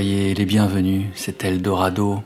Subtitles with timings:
[0.00, 2.22] Soyez les bienvenus, c'est Eldorado.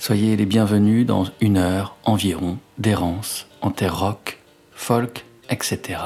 [0.00, 4.40] Soyez les bienvenus dans une heure environ d'errance en terre rock,
[4.72, 6.00] folk, etc.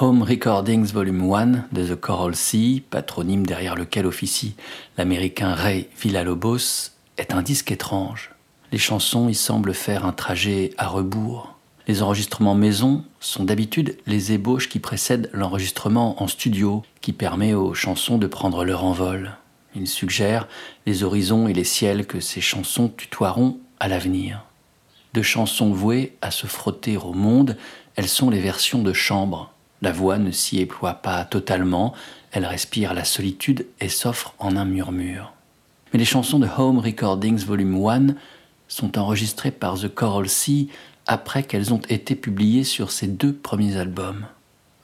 [0.00, 4.54] Home Recordings Volume 1 de The Coral Sea, patronyme derrière lequel officie
[4.96, 8.30] l'américain Ray Villalobos, est un disque étrange.
[8.70, 11.58] Les chansons y semblent faire un trajet à rebours.
[11.88, 17.74] Les enregistrements maison sont d'habitude les ébauches qui précèdent l'enregistrement en studio qui permet aux
[17.74, 19.36] chansons de prendre leur envol.
[19.74, 20.48] Il suggère
[20.86, 24.44] les horizons et les ciels que ces chansons tutoieront à l'avenir.
[25.14, 27.56] De chansons vouées à se frotter au monde,
[27.96, 29.52] elles sont les versions de chambre.
[29.82, 31.94] La voix ne s'y éploie pas totalement,
[32.32, 35.32] elle respire la solitude et s'offre en un murmure.
[35.92, 38.06] Mais les chansons de Home Recordings Volume 1
[38.66, 40.68] sont enregistrées par The Coral Sea
[41.06, 44.26] après qu'elles ont été publiées sur ses deux premiers albums.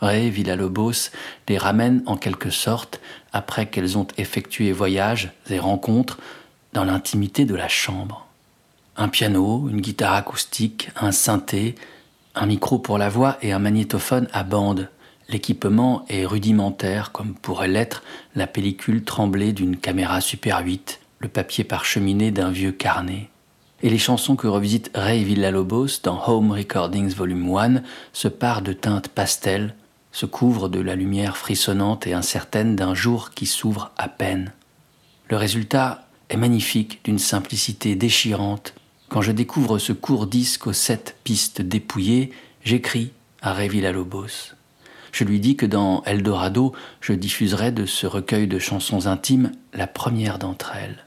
[0.00, 1.10] Ray Villalobos
[1.48, 3.00] les ramène en quelque sorte
[3.32, 6.18] après qu'elles ont effectué voyages et rencontres
[6.72, 8.26] dans l'intimité de la chambre.
[8.96, 11.74] Un piano, une guitare acoustique, un synthé,
[12.34, 14.88] un micro pour la voix et un magnétophone à bande.
[15.28, 18.02] L'équipement est rudimentaire comme pourrait l'être
[18.34, 23.28] la pellicule tremblée d'une caméra Super 8, le papier parcheminé d'un vieux carnet.
[23.82, 28.72] Et les chansons que revisite Ray Villalobos dans Home Recordings Volume 1 se parent de
[28.72, 29.74] teintes pastel,
[30.12, 34.52] se couvre de la lumière frissonnante et incertaine d'un jour qui s'ouvre à peine.
[35.28, 38.74] Le résultat est magnifique, d'une simplicité déchirante.
[39.08, 42.32] Quand je découvre ce court disque aux sept pistes dépouillées,
[42.64, 44.54] j'écris à Révilla Lobos.
[45.12, 49.86] Je lui dis que dans Eldorado, je diffuserai de ce recueil de chansons intimes la
[49.86, 51.04] première d'entre elles,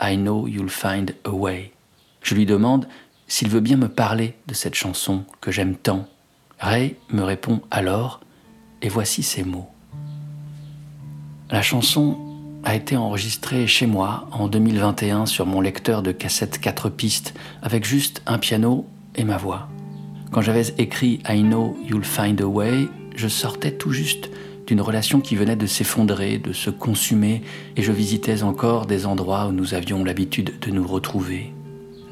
[0.00, 1.72] I Know You'll Find a Way.
[2.22, 2.86] Je lui demande
[3.28, 6.06] s'il veut bien me parler de cette chanson que j'aime tant.
[6.58, 8.20] Ray me répond alors
[8.86, 9.68] et voici ces mots.
[11.50, 12.16] La chanson
[12.62, 17.84] a été enregistrée chez moi en 2021 sur mon lecteur de cassette 4 pistes avec
[17.84, 18.86] juste un piano
[19.16, 19.68] et ma voix.
[20.30, 22.86] Quand j'avais écrit I Know You'll Find a Way,
[23.16, 24.30] je sortais tout juste
[24.68, 27.42] d'une relation qui venait de s'effondrer, de se consumer,
[27.76, 31.52] et je visitais encore des endroits où nous avions l'habitude de nous retrouver.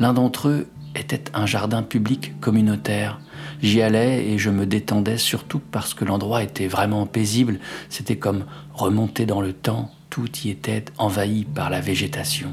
[0.01, 3.21] L'un d'entre eux était un jardin public communautaire
[3.65, 7.61] J'y allais et je me détendais surtout parce que l'endroit était vraiment paisible.
[7.89, 8.45] C'était comme
[8.75, 12.51] remonter dans le temps, tout y était envahi par la végétation.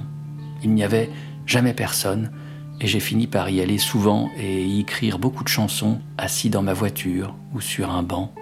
[0.64, 1.10] Il n'y avait
[1.46, 2.32] jamais personne
[2.80, 6.64] et j'ai fini par y aller souvent et y écrire beaucoup de chansons assis dans
[6.64, 8.34] ma voiture ou sur un banc.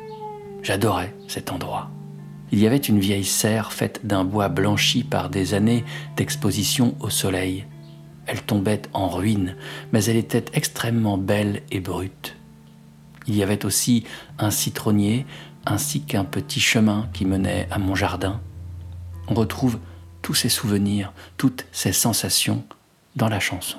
[0.62, 1.90] J'adorais cet endroit.
[2.52, 5.84] Il y avait une vieille serre faite d'un bois blanchi par des années
[6.18, 7.66] d'exposition au soleil.
[8.28, 9.56] Elle tombait en ruine,
[9.92, 12.36] mais elle était extrêmement belle et brute.
[13.30, 14.06] Il y avait aussi
[14.40, 15.28] un citronnier
[15.68, 18.42] ainsi qu'un petit chemin qui menait à mon jardin.
[19.28, 19.78] On retrouve
[20.24, 22.66] tous ces souvenirs, toutes ces sensations
[23.16, 23.78] dans la chanson.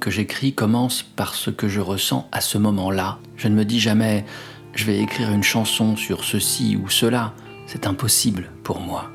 [0.00, 3.18] Que j'écris commencent par ce que je ressens à ce moment-là.
[3.36, 4.24] Je ne me dis jamais
[4.74, 7.34] je vais écrire une chanson sur ceci ou cela.
[7.66, 9.10] C'est impossible pour moi.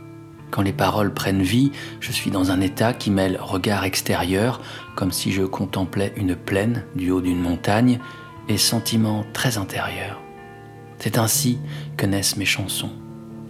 [0.52, 4.62] Quand les paroles prennent vie, je suis dans un état qui mêle regard extérieur,
[4.96, 8.00] comme si je contemplais une plaine du haut d'une montagne,
[8.50, 10.20] et sentiment très intérieur.
[11.00, 11.58] C'est ainsi
[11.98, 12.92] que naissent mes chansons.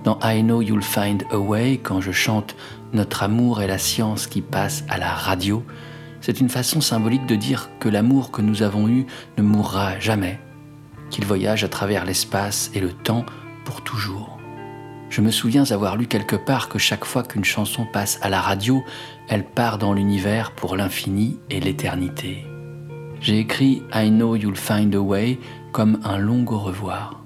[0.03, 2.55] Dans I Know You'll Find a Way, quand je chante
[2.93, 5.63] Notre amour et la science qui passe à la radio,
[6.23, 9.05] c'est une façon symbolique de dire que l'amour que nous avons eu
[9.37, 10.39] ne mourra jamais,
[11.09, 13.25] qu'il voyage à travers l'espace et le temps
[13.65, 14.39] pour toujours.
[15.09, 18.39] Je me souviens avoir lu quelque part que chaque fois qu'une chanson passe à la
[18.39, 18.85] radio,
[19.27, 22.45] elle part dans l'univers pour l'infini et l'éternité.
[23.19, 25.39] J'ai écrit I Know You'll Find a Way
[25.73, 27.21] comme un long au revoir.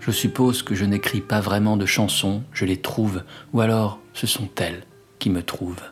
[0.00, 4.26] Je suppose que je n'écris pas vraiment de chansons, je les trouve, ou alors ce
[4.26, 4.82] sont elles
[5.20, 5.84] qui me trouvent.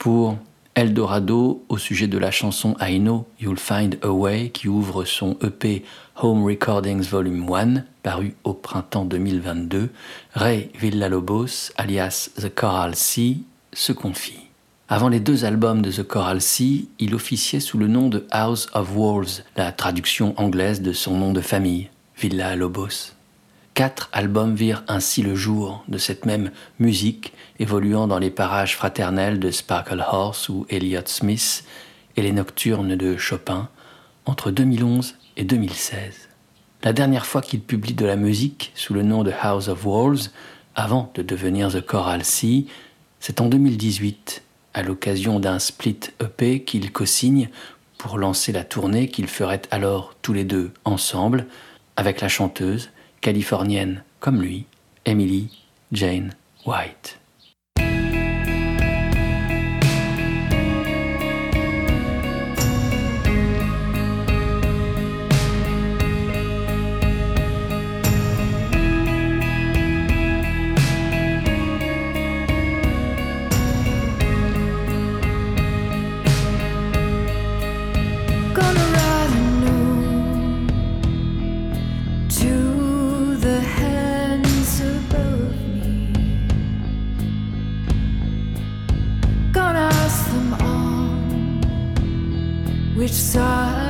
[0.00, 0.36] Pour
[0.74, 5.36] Eldorado au sujet de la chanson I Know You'll Find a Way qui ouvre son
[5.42, 5.84] EP
[6.16, 9.90] Home Recordings Volume 1 paru au printemps 2022,
[10.32, 13.42] Ray Villalobos alias The Coral Sea
[13.74, 14.48] se confie.
[14.88, 18.68] Avant les deux albums de The Coral Sea, il officiait sous le nom de House
[18.72, 23.12] of Walls, la traduction anglaise de son nom de famille, Villalobos.
[23.74, 29.38] Quatre albums virent ainsi le jour de cette même musique évoluant dans les parages fraternels
[29.38, 31.64] de Sparkle Horse ou Elliott Smith
[32.16, 33.68] et les nocturnes de Chopin
[34.26, 36.28] entre 2011 et 2016.
[36.82, 40.30] La dernière fois qu'il publie de la musique sous le nom de House of Walls,
[40.74, 42.66] avant de devenir The Choral Sea,
[43.20, 44.42] c'est en 2018,
[44.74, 47.50] à l'occasion d'un split EP qu'il co-signe
[47.98, 51.46] pour lancer la tournée qu'ils feraient alors tous les deux ensemble
[51.96, 52.90] avec la chanteuse
[53.20, 54.66] californienne comme lui,
[55.04, 55.50] Emily
[55.92, 56.34] Jane
[56.66, 57.21] White.
[93.12, 93.81] You betray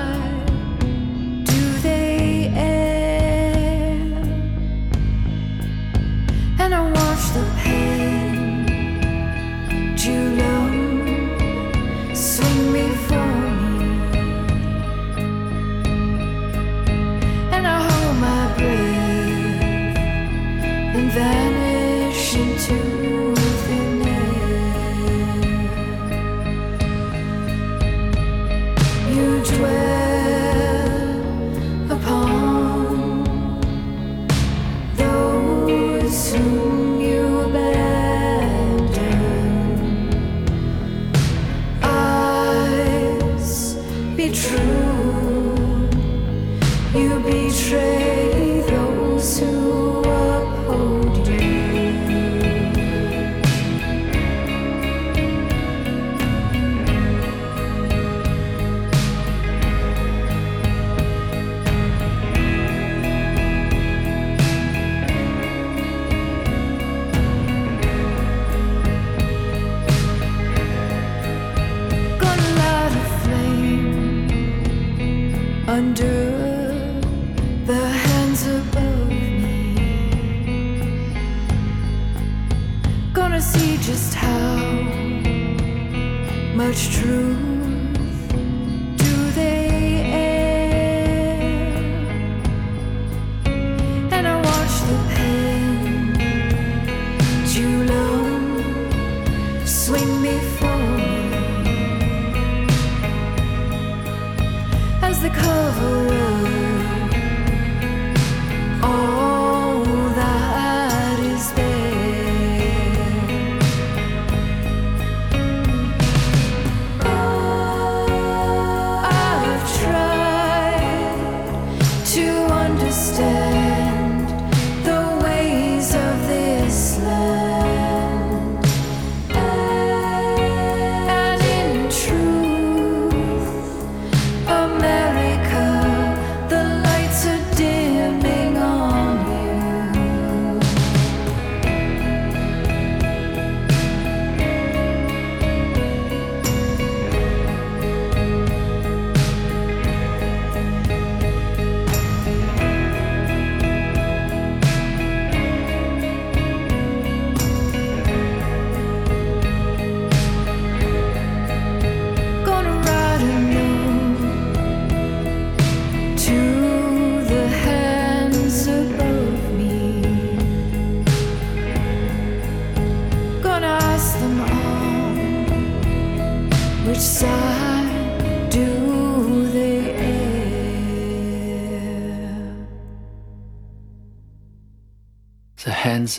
[122.93, 123.52] sister.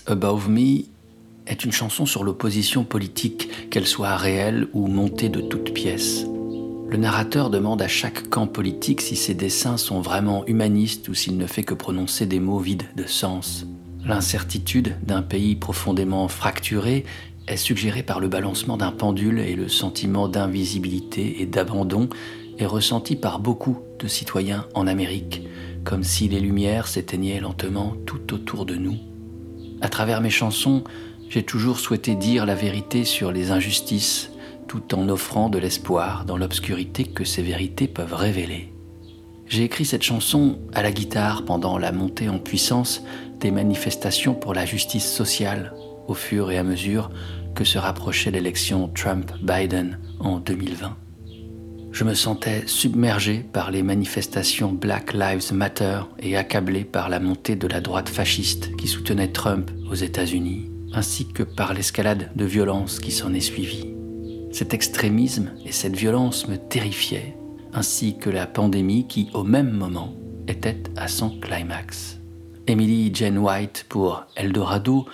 [0.06, 0.84] Above Me
[1.48, 6.26] est une chanson sur l'opposition politique, qu'elle soit réelle ou montée de toutes pièces.
[6.90, 11.38] Le narrateur demande à chaque camp politique si ses dessins sont vraiment humanistes ou s'il
[11.38, 13.66] ne fait que prononcer des mots vides de sens.
[14.06, 17.06] L'incertitude d'un pays profondément fracturé
[17.48, 22.10] est suggérée par le balancement d'un pendule et le sentiment d'invisibilité et d'abandon
[22.60, 25.44] est ressenti par beaucoup de citoyens en Amérique,
[25.86, 28.98] comme si les lumières s'éteignaient lentement tout autour de nous.
[29.84, 30.86] À travers mes chansons,
[31.28, 34.32] j'ai toujours souhaité dire la vérité sur les injustices,
[34.70, 38.74] tout en offrant de l'espoir dans l'obscurité que ces vérités peuvent révéler.
[39.46, 43.04] J'ai écrit cette chanson à la guitare pendant la montée en puissance
[43.42, 45.74] des manifestations pour la justice sociale
[46.08, 47.10] au fur et à mesure
[47.54, 50.96] que se rapprochait l'élection Trump-Biden en 2020.
[51.94, 57.56] Je me sentais submergé par les manifestations Black Lives Matter et accablé par la montée
[57.56, 63.00] de la droite fasciste qui soutenait Trump aux États-Unis, ainsi que par l'escalade de violence
[63.00, 63.94] qui s'en est suivie.
[64.52, 67.38] Cet extrémisme et cette violence me terrifiaient,
[67.74, 70.16] ainsi que la pandémie qui, au même moment,
[70.48, 72.20] était à son climax.
[72.66, 75.06] Emily Jane White pour Eldorado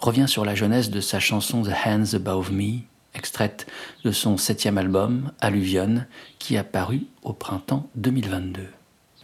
[0.00, 2.80] revient sur la jeunesse de sa chanson The Hands Above Me
[3.16, 3.66] extraite
[4.04, 6.04] de son septième album, Alluvion,
[6.38, 8.68] qui a paru au printemps 2022.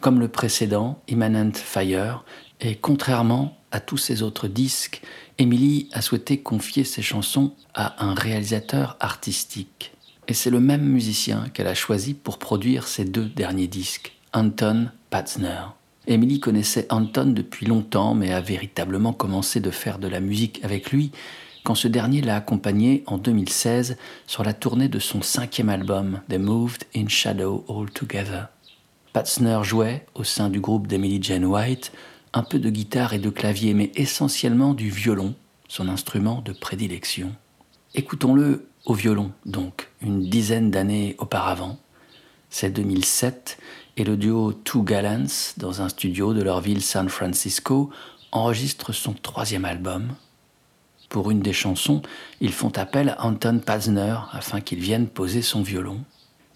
[0.01, 2.25] Comme le précédent, Immanent Fire,
[2.61, 5.03] et contrairement à tous ses autres disques,
[5.39, 9.93] Emily a souhaité confier ses chansons à un réalisateur artistique.
[10.29, 14.91] Et c'est le même musicien qu'elle a choisi pour produire ses deux derniers disques, Anton
[15.11, 15.63] Patzner.
[16.07, 20.91] Emily connaissait Anton depuis longtemps, mais a véritablement commencé de faire de la musique avec
[20.91, 21.13] lui
[21.65, 26.39] quand ce dernier l'a accompagné en 2016 sur la tournée de son cinquième album, They
[26.39, 28.49] Moved in Shadow All Together.
[29.13, 31.93] Patzner jouait, au sein du groupe d'Emily Jane White,
[32.33, 35.35] un peu de guitare et de clavier, mais essentiellement du violon,
[35.69, 37.33] son instrument de prédilection.
[37.95, 41.79] Écoutons-le au violon, donc, une dizaine d'années auparavant.
[42.51, 43.59] C'est 2007
[43.97, 47.91] et le duo Two Gallants, dans un studio de leur ville San Francisco,
[48.33, 50.15] enregistre son troisième album,
[51.13, 52.01] pour une des chansons,
[52.41, 56.01] ils font appel à Anton Pazner afin qu'il vienne poser son violon.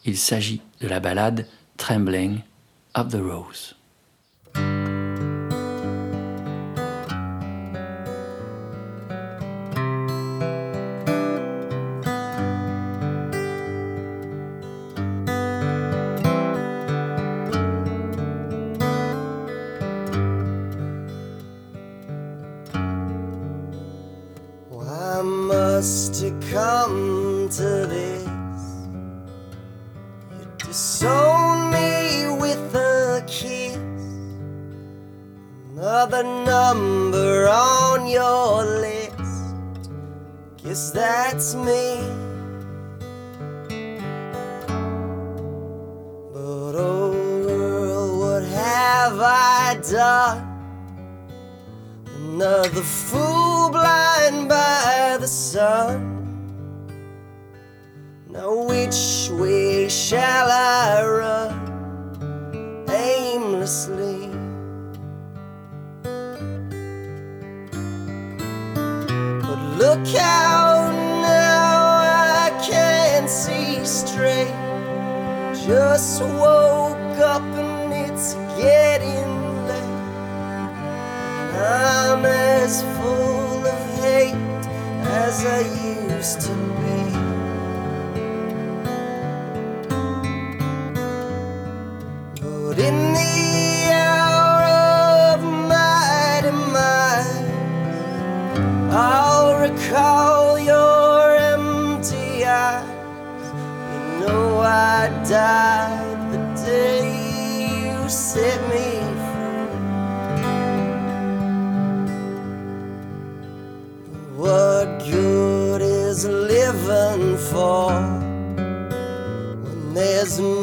[0.06, 1.46] Il s'agit de la ballade
[1.76, 2.40] Trembling
[2.94, 3.76] of the Rose.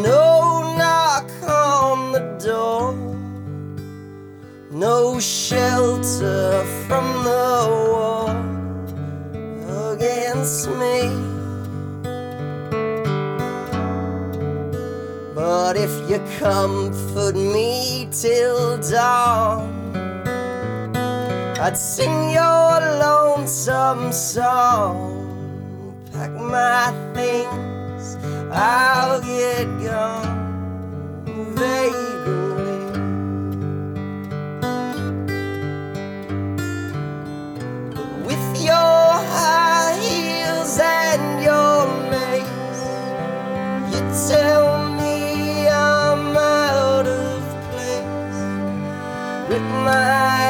[0.01, 2.93] No knock on the door?
[4.71, 8.29] No shelter from the war
[9.93, 11.34] against me.
[15.36, 19.69] But if you comfort me till dawn,
[21.60, 25.21] I'd sing your lonesome song.
[26.12, 27.62] Pack my things,
[28.56, 32.78] I'll get gone vaguely.
[38.28, 42.84] With your high heels and your mace,
[43.92, 48.39] you tell me I'm out of place.
[49.50, 50.42] Rip my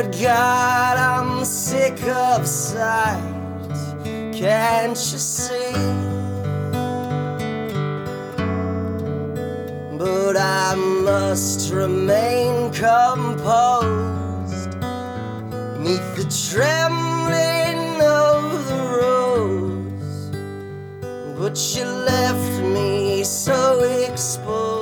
[0.00, 3.20] Good God, I'm sick of sight.
[4.32, 5.72] Can't you see?
[9.98, 14.70] But I must remain composed
[15.78, 20.30] neath the trembling of the rose.
[21.38, 24.79] But you left me so exposed,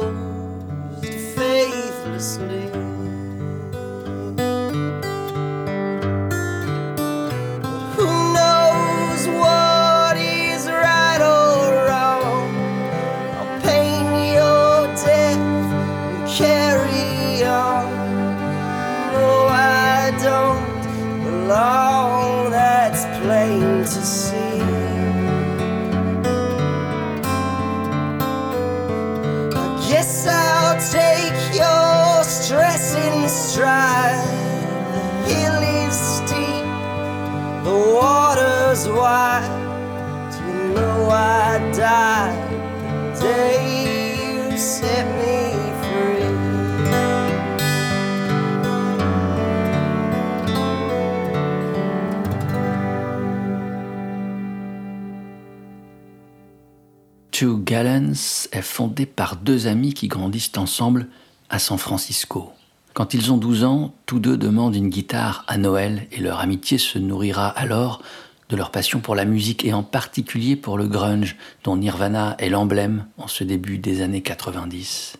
[57.69, 61.07] Two Gallants est fondé par deux amis qui grandissent ensemble
[61.51, 62.51] à San Francisco.
[62.95, 66.79] Quand ils ont 12 ans, tous deux demandent une guitare à Noël et leur amitié
[66.79, 68.01] se nourrira alors
[68.49, 72.49] de leur passion pour la musique et en particulier pour le grunge dont Nirvana est
[72.49, 75.19] l'emblème en ce début des années 90.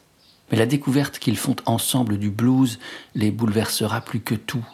[0.51, 2.79] Mais la découverte qu'ils font ensemble du blues
[3.15, 4.67] les bouleversera plus que tout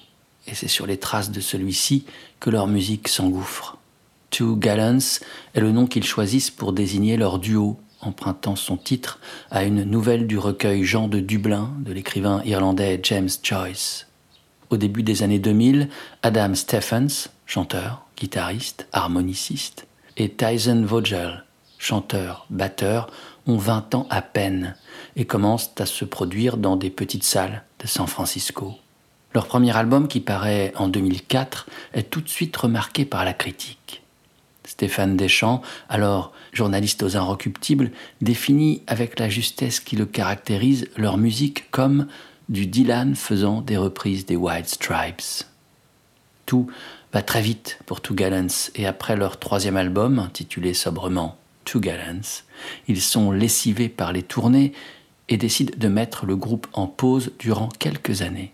[0.46, 2.04] et c'est sur les traces de celui-ci
[2.38, 3.78] que leur musique s'engouffre.
[4.34, 5.20] Two Gallants
[5.54, 9.20] est le nom qu'ils choisissent pour désigner leur duo empruntant son titre
[9.52, 14.08] à une nouvelle du recueil Jean de Dublin de l'écrivain irlandais James Joyce.
[14.70, 15.88] Au début des années 2000,
[16.24, 21.44] Adam Stephens, chanteur, guitariste, harmoniciste, et Tyson Vogel,
[21.78, 23.10] chanteur, batteur,
[23.46, 24.74] ont 20 ans à peine
[25.14, 28.74] et commencent à se produire dans des petites salles de San Francisco.
[29.32, 34.00] Leur premier album, qui paraît en 2004, est tout de suite remarqué par la critique.
[34.74, 41.70] Stéphane Deschamps, alors journaliste aux Inrecuptibles, définit avec la justesse qui le caractérise leur musique
[41.70, 42.08] comme
[42.48, 45.46] du Dylan faisant des reprises des White Stripes.
[46.44, 46.66] Tout
[47.12, 52.42] va très vite pour Two Gallants et après leur troisième album, intitulé sobrement Two Gallants,
[52.88, 54.72] ils sont lessivés par les tournées
[55.28, 58.52] et décident de mettre le groupe en pause durant quelques années.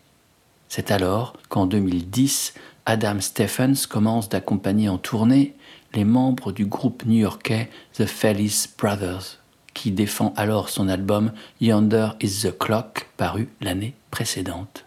[0.69, 2.53] C'est alors qu'en 2010,
[2.85, 5.55] Adam Stephens commence d'accompagner en tournée
[5.95, 9.39] les membres du groupe new-yorkais The Fellis Brothers,
[9.75, 14.85] qui défend alors son album Yonder is the Clock, paru l'année précédente.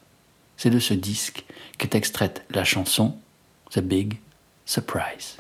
[0.58, 1.46] C'est de ce disque
[1.78, 3.16] qu'est extraite la chanson
[3.72, 4.20] The Big
[4.66, 5.38] Surprise.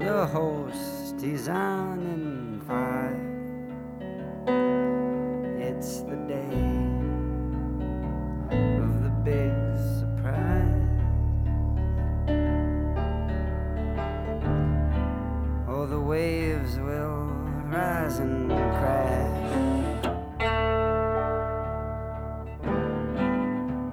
[0.00, 3.20] The host design and fire.
[5.58, 6.56] It's the day
[8.50, 9.52] of the big
[10.00, 10.88] surprise.
[15.68, 17.36] All the waves will
[17.66, 19.52] rise and crash.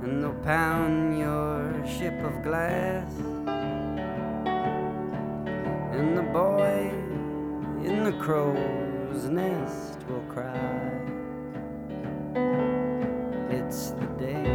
[0.04, 2.97] And they'll pound your ship of glass.
[8.08, 11.02] a crow's nest will cry.
[13.50, 14.46] It's the day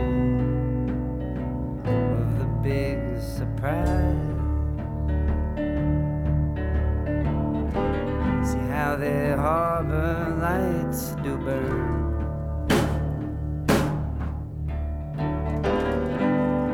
[1.84, 4.38] of the big surprise.
[8.48, 12.08] See how the harbor lights do burn.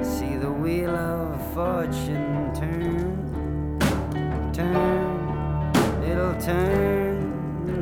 [0.04, 2.07] See the wheel of fortune.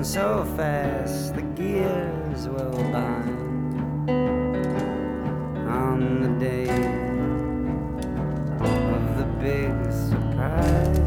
[0.06, 4.08] so fast the gears will bind
[5.68, 6.68] on the day
[8.60, 10.98] of the big surprise.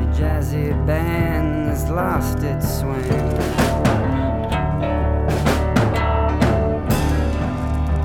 [0.00, 3.30] The jazzy band's lost its swing.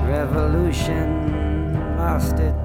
[0.06, 1.08] Revolution
[1.98, 2.59] lost its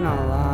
[0.00, 0.47] to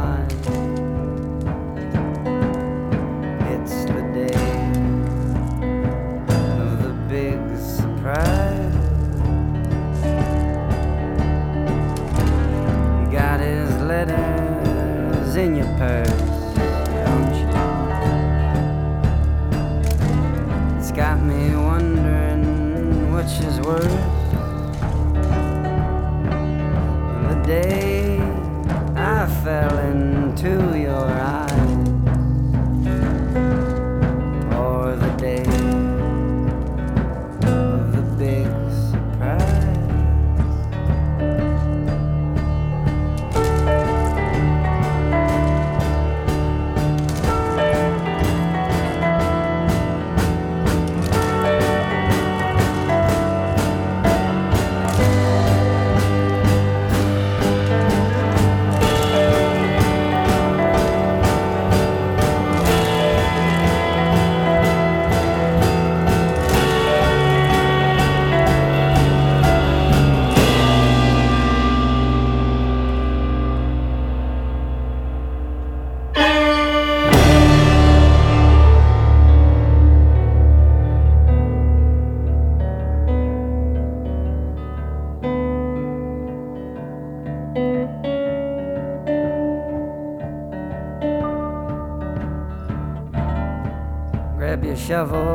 [94.94, 95.33] shovel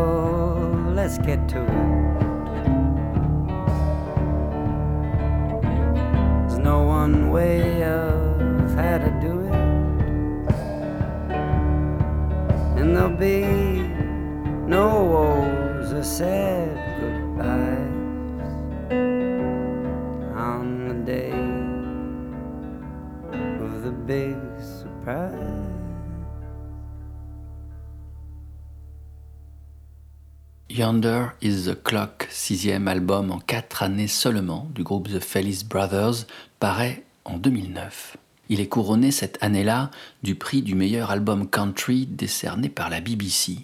[30.79, 36.25] Yonder is the Clock, sixième album en quatre années seulement du groupe The Felice Brothers,
[36.61, 38.15] paraît en 2009.
[38.47, 39.91] Il est couronné cette année-là
[40.23, 43.57] du prix du meilleur album country décerné par la BBC.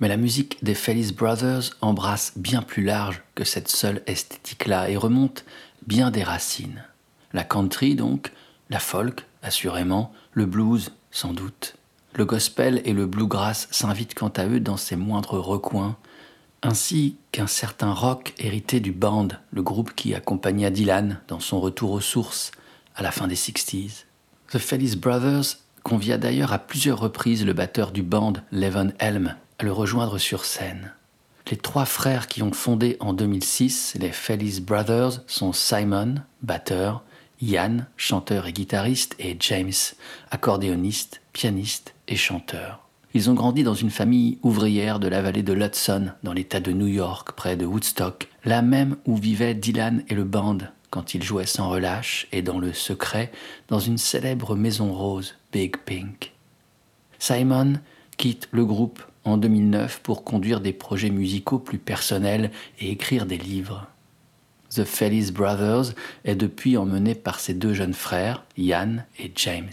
[0.00, 4.96] Mais la musique des Felice Brothers embrasse bien plus large que cette seule esthétique-là et
[4.96, 5.44] remonte
[5.86, 6.82] bien des racines.
[7.32, 8.32] La country donc,
[8.68, 11.76] la folk assurément, le blues sans doute.
[12.14, 15.96] Le gospel et le bluegrass s'invitent quant à eux dans ses moindres recoins,
[16.62, 21.92] ainsi qu'un certain rock hérité du band, le groupe qui accompagna Dylan dans son retour
[21.92, 22.52] aux sources
[22.96, 24.04] à la fin des 60s.
[24.50, 29.64] The Felice Brothers convia d'ailleurs à plusieurs reprises le batteur du band, Levon Helm, à
[29.64, 30.92] le rejoindre sur scène.
[31.50, 37.02] Les trois frères qui ont fondé en 2006 les Felice Brothers sont Simon, batteur,
[37.40, 39.72] Ian, chanteur et guitariste, et James,
[40.30, 42.87] accordéoniste, pianiste et chanteur.
[43.14, 46.72] Ils ont grandi dans une famille ouvrière de la vallée de l'Hudson, dans l'État de
[46.72, 50.58] New York, près de Woodstock, là même où vivaient Dylan et le band
[50.90, 53.30] quand ils jouaient sans relâche et dans le secret
[53.68, 56.32] dans une célèbre maison rose, Big Pink.
[57.18, 57.74] Simon
[58.16, 63.38] quitte le groupe en 2009 pour conduire des projets musicaux plus personnels et écrire des
[63.38, 63.86] livres.
[64.70, 65.94] The Felice Brothers
[66.24, 69.70] est depuis emmené par ses deux jeunes frères, Ian et James.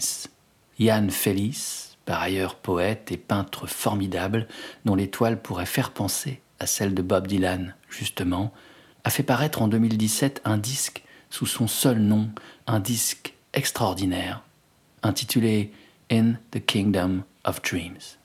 [0.78, 4.48] Ian Felice, par ailleurs poète et peintre formidable,
[4.86, 8.52] dont l'étoile pourrait faire penser à celle de Bob Dylan, justement,
[9.04, 12.30] a fait paraître en 2017 un disque sous son seul nom,
[12.66, 14.42] un disque extraordinaire,
[15.02, 15.72] intitulé
[16.10, 18.16] In the Kingdom of Dreams.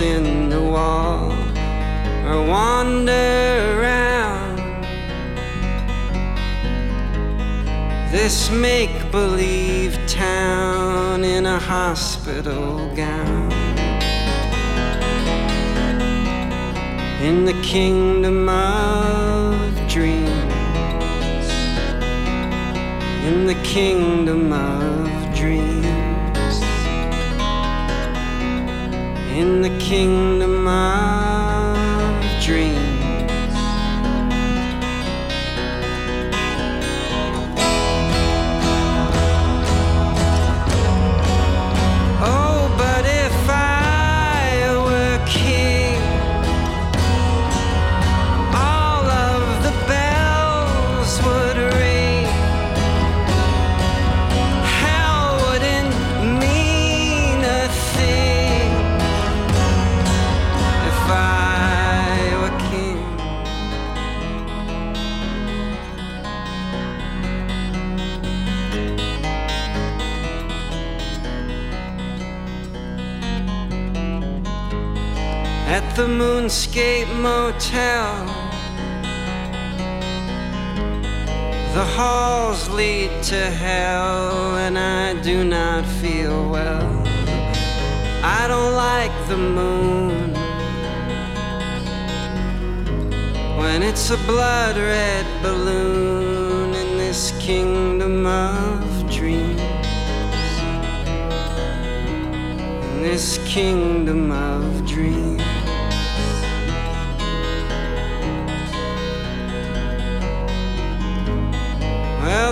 [0.00, 1.30] In the wall
[2.26, 4.58] or wander around
[8.10, 13.52] this make believe town in a hospital gown.
[17.22, 21.48] In the kingdom of dreams,
[23.24, 24.73] in the kingdom of
[29.64, 31.23] the kingdom of
[77.24, 78.26] Motel.
[81.72, 87.02] The halls lead to hell, and I do not feel well.
[88.22, 90.34] I don't like the moon
[93.56, 99.60] when it's a blood red balloon in this kingdom of dreams.
[102.84, 105.33] In this kingdom of dreams.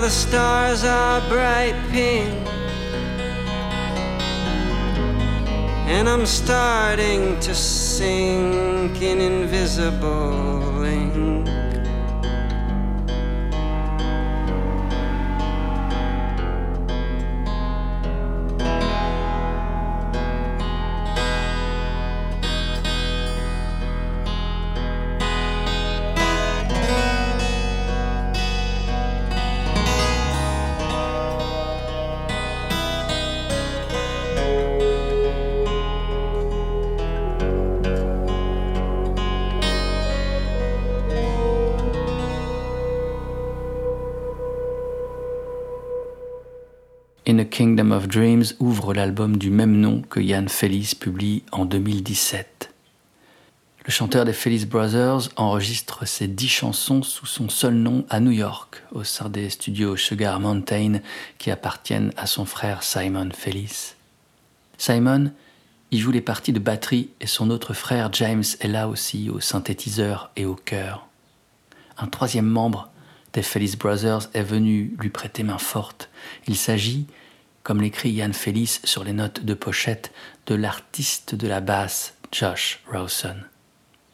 [0.03, 2.35] The stars are bright pink.
[5.87, 11.62] And I'm starting to sink in invisible ink.
[47.33, 51.65] In a Kingdom of Dreams ouvre l'album du même nom que Ian Fellis publie en
[51.65, 52.75] 2017.
[53.87, 58.33] Le chanteur des Fellis Brothers enregistre ses dix chansons sous son seul nom à New
[58.33, 61.01] York, au sein des studios Sugar Mountain
[61.39, 63.95] qui appartiennent à son frère Simon Fellis.
[64.77, 65.31] Simon
[65.91, 69.41] y joue les parties de batterie et son autre frère James est là aussi au
[69.41, 71.07] synthétiseur et au chœur.
[71.97, 72.91] Un troisième membre
[73.33, 76.11] des Fellis Brothers est venu lui prêter main forte.
[76.47, 77.07] Il s'agit
[77.63, 80.13] comme l'écrit Ian Fellis sur les notes de pochette,
[80.47, 83.37] de l'artiste de la basse Josh Rawson.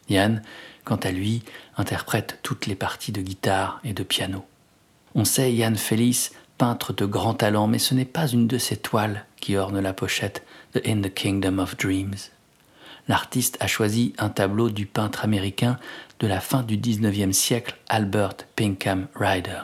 [0.08, 0.40] Ian,
[0.84, 1.42] quant à lui,
[1.76, 4.44] interprète toutes les parties de guitare et de piano.
[5.14, 8.76] On sait Ian Fellis, peintre de grand talent, mais ce n'est pas une de ses
[8.76, 12.16] toiles qui orne la pochette de In the Kingdom of Dreams.
[13.06, 15.78] L'artiste a choisi un tableau du peintre américain
[16.20, 19.62] de la fin du XIXe siècle, Albert Pinkham Ryder.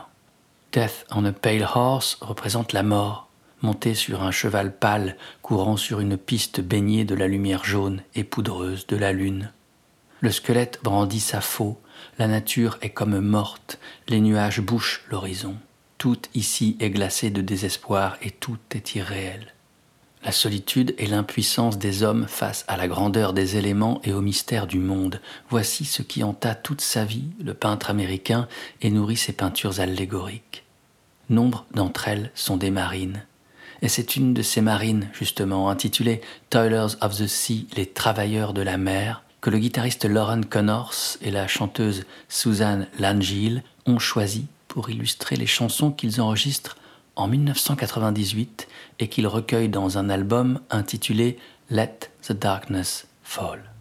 [0.73, 3.24] Death on a Pale Horse représente la mort,
[3.65, 8.23] monté sur un cheval pâle courant sur une piste baignée de la lumière jaune et
[8.23, 9.51] poudreuse de la lune.
[10.21, 11.81] Le squelette brandit sa faux,
[12.19, 15.57] la nature est comme morte, les nuages bouchent l'horizon.
[15.99, 19.55] Tout ici est glacé de désespoir et tout est irréel.
[20.25, 24.67] La solitude et l'impuissance des hommes face à la grandeur des éléments et au mystère
[24.67, 25.21] du monde,
[25.51, 28.49] voici ce qui hanta toute sa vie le peintre américain
[28.81, 30.65] et nourrit ses peintures allégoriques.
[31.29, 33.25] Nombre d'entre elles sont des marines,
[33.85, 38.63] et c'est une de ces marines, justement, intitulée Toilers of the Sea, les travailleurs de
[38.63, 44.89] la mer, que le guitariste Lauren Connors et la chanteuse Suzanne Langille ont choisi pour
[44.89, 46.79] illustrer les chansons qu'ils enregistrent
[47.15, 48.69] en 1998
[49.01, 51.37] et qu'ils recueillent dans un album intitulé
[51.69, 53.74] Let the Darkness Fall.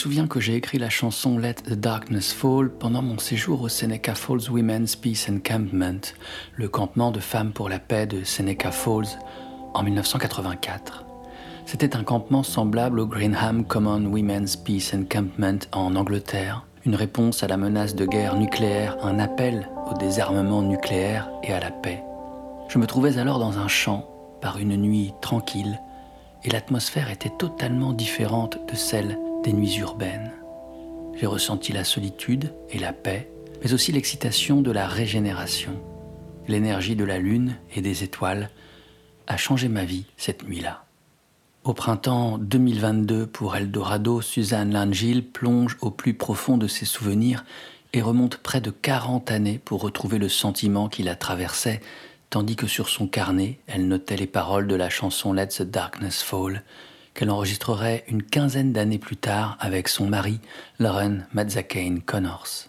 [0.00, 4.14] Souviens que j'ai écrit la chanson Let the Darkness Fall pendant mon séjour au Seneca
[4.14, 6.14] Falls Women's Peace Encampment,
[6.56, 9.18] le campement de femmes pour la paix de Seneca Falls,
[9.74, 11.04] en 1984.
[11.66, 17.46] C'était un campement semblable au Greenham Common Women's Peace Encampment en Angleterre, une réponse à
[17.46, 22.02] la menace de guerre nucléaire, un appel au désarmement nucléaire et à la paix.
[22.70, 24.08] Je me trouvais alors dans un champ,
[24.40, 25.78] par une nuit tranquille,
[26.42, 30.32] et l'atmosphère était totalement différente de celle des nuits urbaines.
[31.14, 33.30] J'ai ressenti la solitude et la paix,
[33.62, 35.80] mais aussi l'excitation de la régénération.
[36.46, 38.50] L'énergie de la lune et des étoiles
[39.26, 40.84] a changé ma vie cette nuit-là.
[41.64, 47.44] Au printemps 2022, pour Eldorado, Suzanne Langille plonge au plus profond de ses souvenirs
[47.92, 51.80] et remonte près de 40 années pour retrouver le sentiment qui la traversait,
[52.30, 56.22] tandis que sur son carnet, elle notait les paroles de la chanson Let the Darkness
[56.22, 56.62] Fall,
[57.14, 60.40] qu'elle enregistrerait une quinzaine d'années plus tard avec son mari,
[60.78, 62.68] Lauren Mazzacane Connors.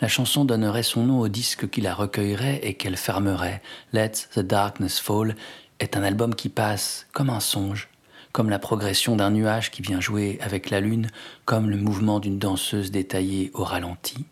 [0.00, 3.62] La chanson donnerait son nom au disque qui la recueillerait et qu'elle fermerait.
[3.92, 5.34] Let the Darkness Fall
[5.80, 7.88] est un album qui passe comme un songe,
[8.32, 11.08] comme la progression d'un nuage qui vient jouer avec la lune,
[11.44, 14.24] comme le mouvement d'une danseuse détaillée au ralenti.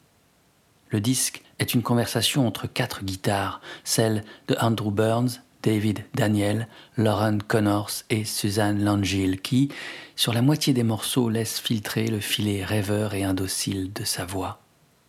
[0.90, 7.38] Le disque est une conversation entre quatre guitares, celle de Andrew Burns, David Daniel, Lauren
[7.44, 9.68] Connors et Suzanne Langille, qui,
[10.14, 14.60] sur la moitié des morceaux, laissent filtrer le filet rêveur et indocile de sa voix.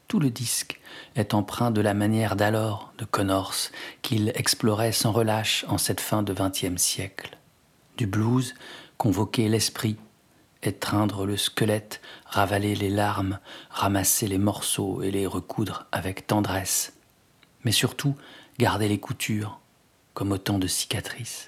[0.08, 0.80] Tout le disque
[1.16, 3.54] est empreint de la manière d'alors de Connors,
[4.02, 7.38] qu'il explorait sans relâche en cette fin de XXe siècle.
[7.96, 8.56] Du blues,
[8.98, 9.98] convoquer l'esprit,
[10.64, 13.38] étreindre le squelette, ravaler les larmes,
[13.70, 16.94] ramasser les morceaux et les recoudre avec tendresse.
[17.64, 18.16] Mais surtout,
[18.58, 19.60] garder les coutures,
[20.18, 21.46] comme autant de cicatrices.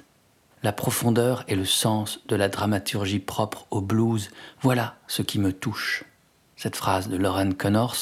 [0.62, 4.30] La profondeur et le sens de la dramaturgie propre au blues,
[4.62, 6.04] voilà ce qui me touche.
[6.56, 7.96] Cette phrase de Lauren Connors,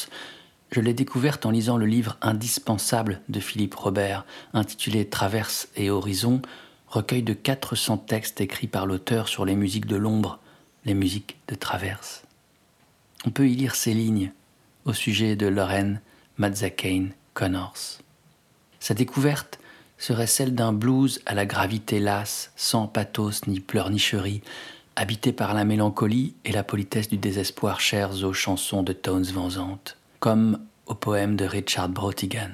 [0.70, 6.42] je l'ai découverte en lisant le livre indispensable de Philippe Robert, intitulé Traverse et Horizon,
[6.86, 10.38] recueil de 400 textes écrits par l'auteur sur les musiques de l'ombre,
[10.84, 12.24] les musiques de traverse.
[13.24, 14.32] On peut y lire ces lignes
[14.84, 16.02] au sujet de Lauren
[16.36, 18.02] Mazzacane Connors.
[18.80, 19.57] Sa découverte
[19.98, 24.42] serait celle d'un blues à la gravité lasse, sans pathos ni pleurnicherie,
[24.96, 29.96] habité par la mélancolie et la politesse du désespoir chers aux chansons de Tones Vanzante,
[30.20, 32.50] comme au poème de Richard Brotigan.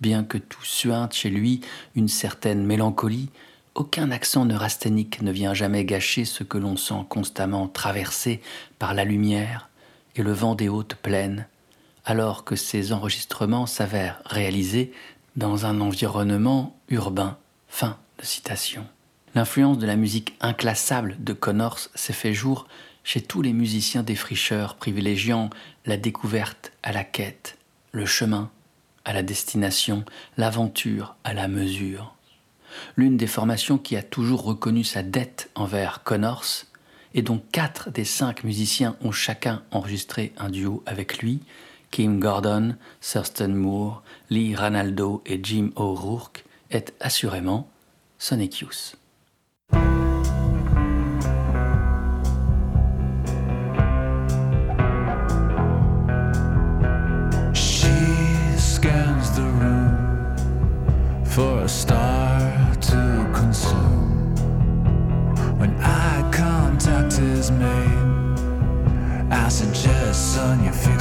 [0.00, 1.60] Bien que tout suinte chez lui
[1.94, 3.30] une certaine mélancolie,
[3.74, 8.40] aucun accent neurasthénique ne vient jamais gâcher ce que l'on sent constamment traversé
[8.78, 9.68] par la lumière
[10.16, 11.46] et le vent des hautes plaines,
[12.04, 14.92] alors que ces enregistrements s'avèrent réalisés
[15.38, 17.38] dans un environnement urbain.
[17.68, 18.84] Fin de citation.
[19.36, 22.66] L'influence de la musique inclassable de Connors s'est fait jour
[23.04, 25.48] chez tous les musiciens défricheurs privilégiant
[25.86, 27.56] la découverte à la quête,
[27.92, 28.50] le chemin
[29.04, 30.04] à la destination,
[30.36, 32.16] l'aventure à la mesure.
[32.96, 36.64] L'une des formations qui a toujours reconnu sa dette envers Connors
[37.14, 41.40] et dont quatre des cinq musiciens ont chacun enregistré un duo avec lui,
[41.90, 47.68] Kim Gordon, Thurston Moore, Lee Ranaldo et Jim O'Rourke est assurément
[48.18, 48.96] Sonic Youth.
[61.24, 62.40] For a star
[62.80, 64.34] to consume.
[65.56, 70.97] When eye contact is made, I suggest, son, you fix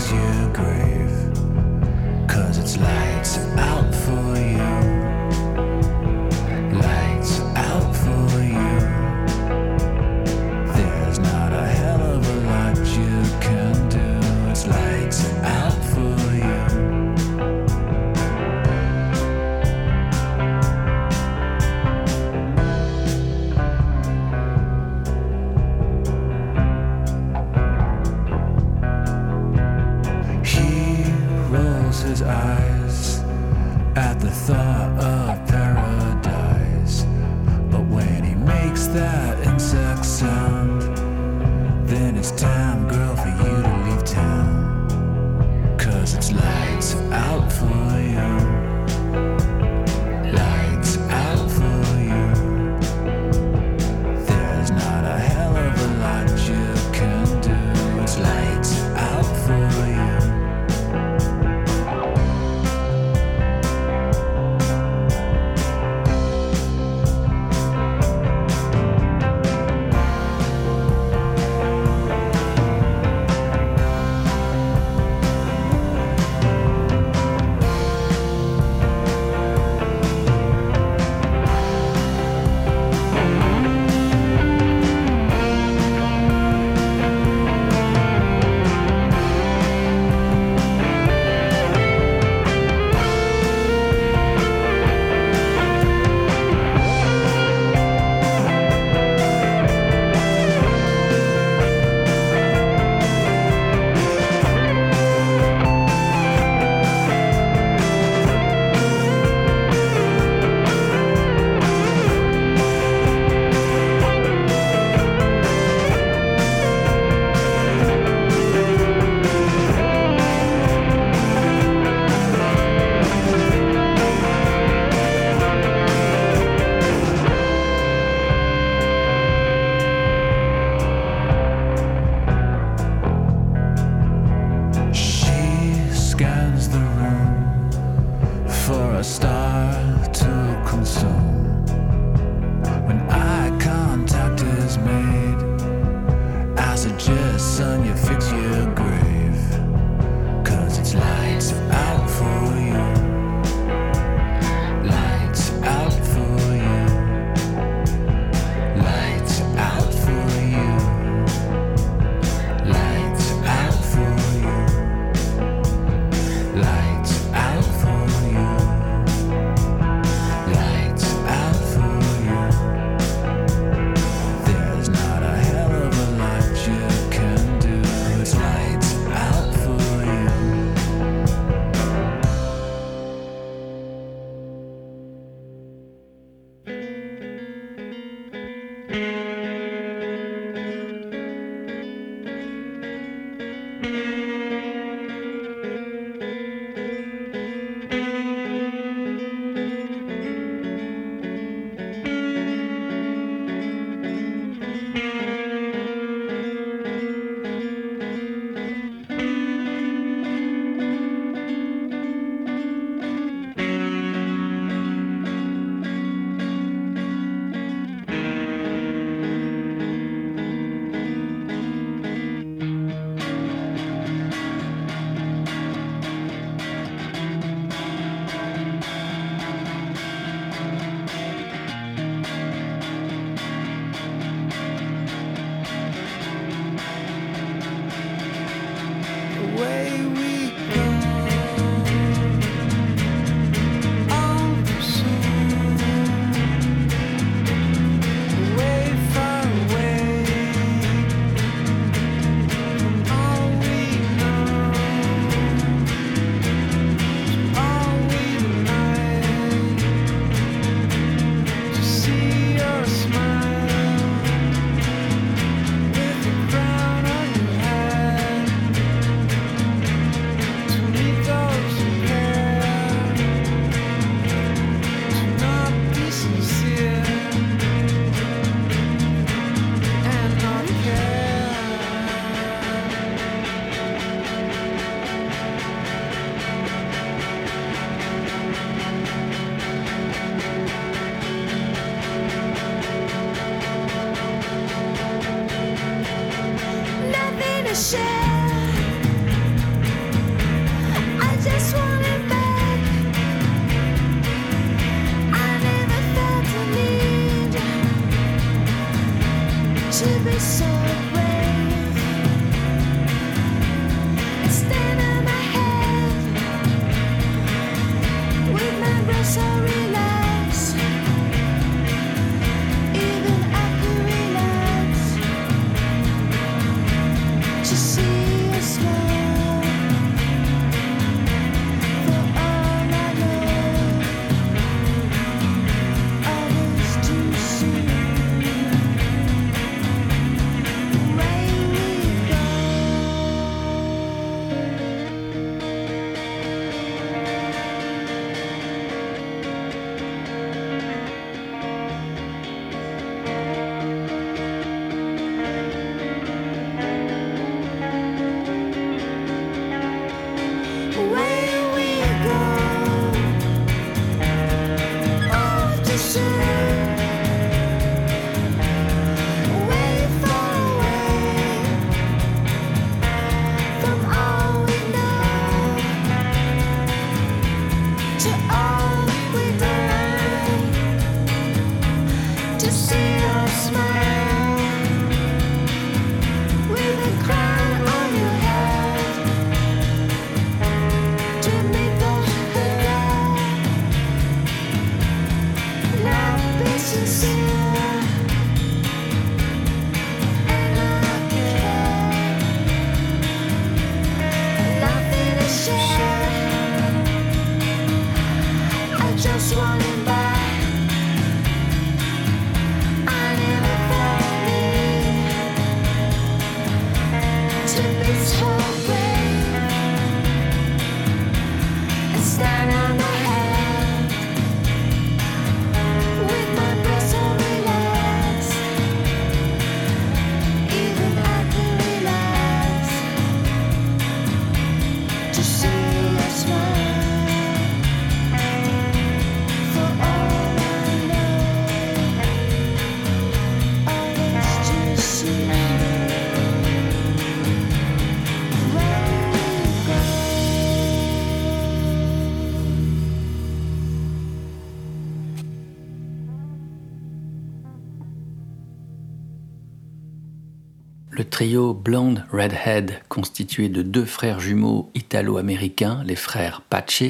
[461.37, 467.03] trio Blonde Redhead, constitué de deux frères jumeaux italo-américains, les frères Pache,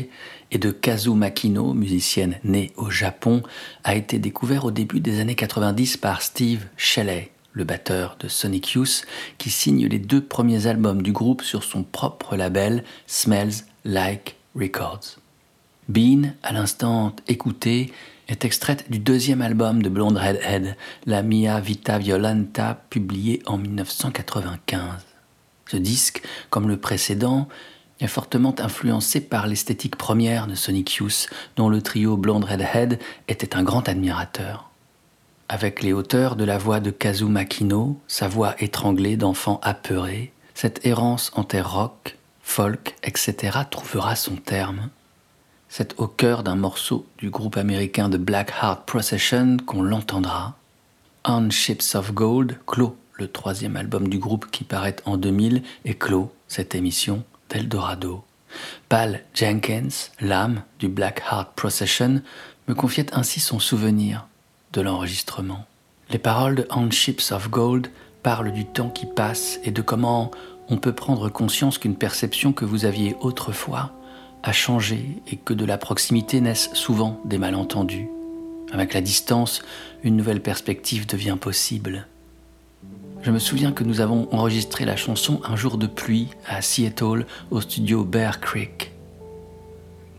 [0.51, 3.41] et de Kazu Makino, musicienne née au Japon,
[3.85, 8.73] a été découvert au début des années 90 par Steve Shelley, le batteur de Sonic
[8.73, 9.05] Youth,
[9.37, 15.19] qui signe les deux premiers albums du groupe sur son propre label Smells Like Records.
[15.87, 17.93] Bean, à l'instant écouté,
[18.27, 20.75] est extraite du deuxième album de Blonde Redhead,
[21.05, 25.05] La Mia Vita Violenta, publié en 1995.
[25.65, 27.47] Ce disque, comme le précédent,
[27.99, 33.55] est fortement influencé par l'esthétique première de Sonic Youth, dont le trio Blonde Redhead était
[33.55, 34.69] un grand admirateur.
[35.49, 40.85] Avec les hauteurs de la voix de Kazu Makino, sa voix étranglée d'enfant apeuré, cette
[40.85, 43.59] errance en terre rock, folk, etc.
[43.69, 44.89] trouvera son terme
[45.77, 50.55] c'est au cœur d'un morceau du groupe américain de Black Heart Procession qu'on l'entendra.
[51.23, 55.93] On Ships of Gold clôt le troisième album du groupe qui paraît en 2000 et
[55.93, 58.23] clôt cette émission d'Eldorado.
[58.89, 62.23] Pal Jenkins, l'âme du Black Heart Procession,
[62.67, 64.25] me confiait ainsi son souvenir
[64.73, 65.63] de l'enregistrement.
[66.09, 67.91] Les paroles de On Ships of Gold
[68.23, 70.31] parlent du temps qui passe et de comment
[70.69, 73.91] on peut prendre conscience qu'une perception que vous aviez autrefois
[74.47, 78.07] a changé et que de la proximité naissent souvent des malentendus.
[78.71, 79.61] Avec la distance,
[80.03, 82.07] une nouvelle perspective devient possible.
[83.23, 87.25] Je me souviens que nous avons enregistré la chanson Un jour de pluie à Seattle
[87.51, 88.93] au studio Bear Creek.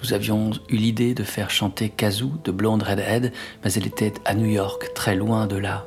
[0.03, 3.33] Nous avions eu l'idée de faire chanter Kazoo de Blonde Redhead,
[3.65, 5.87] mais elle était à New York, très loin de là.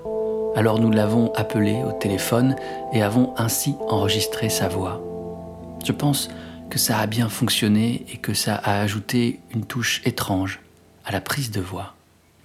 [0.56, 2.56] Alors nous l'avons appelée au téléphone
[2.92, 5.00] et avons ainsi enregistré sa voix.
[5.86, 6.30] Je pense
[6.72, 10.62] que ça a bien fonctionné et que ça a ajouté une touche étrange
[11.04, 11.96] à la prise de voix.